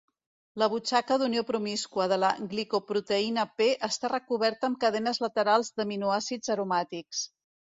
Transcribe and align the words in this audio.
La 0.59 0.67
butxaca 0.73 1.17
d'unió 1.21 1.43
promíscua 1.49 2.07
de 2.13 2.17
la 2.23 2.31
glicoproteïna 2.53 3.45
P 3.61 3.67
està 3.91 4.13
recoberta 4.15 4.71
amb 4.71 4.81
cadenes 4.87 5.23
laterals 5.27 5.71
d'aminoàcids 5.77 6.55
aromàtics. 6.57 7.23